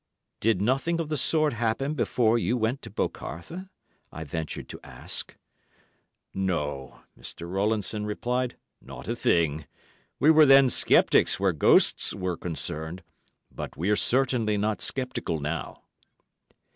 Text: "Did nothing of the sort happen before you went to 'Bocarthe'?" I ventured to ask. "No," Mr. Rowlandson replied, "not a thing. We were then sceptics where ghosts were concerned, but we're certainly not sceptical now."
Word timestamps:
"Did 0.39 0.63
nothing 0.63 0.99
of 0.99 1.09
the 1.09 1.15
sort 1.15 1.53
happen 1.53 1.93
before 1.93 2.35
you 2.39 2.57
went 2.57 2.81
to 2.81 2.89
'Bocarthe'?" 2.89 3.69
I 4.11 4.23
ventured 4.23 4.67
to 4.69 4.79
ask. 4.83 5.37
"No," 6.33 7.01
Mr. 7.15 7.47
Rowlandson 7.47 8.07
replied, 8.07 8.57
"not 8.81 9.07
a 9.07 9.15
thing. 9.15 9.67
We 10.19 10.31
were 10.31 10.47
then 10.47 10.71
sceptics 10.71 11.39
where 11.39 11.53
ghosts 11.53 12.15
were 12.15 12.35
concerned, 12.35 13.03
but 13.51 13.77
we're 13.77 13.95
certainly 13.95 14.57
not 14.57 14.81
sceptical 14.81 15.39
now." 15.39 15.83